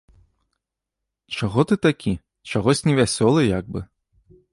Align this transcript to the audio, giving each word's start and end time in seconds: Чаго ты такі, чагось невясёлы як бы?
Чаго 1.39 1.65
ты 1.71 1.77
такі, 1.87 2.13
чагось 2.53 2.81
невясёлы 2.87 3.41
як 3.59 3.65
бы? 3.77 3.83